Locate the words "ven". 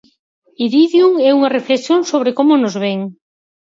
2.83-2.99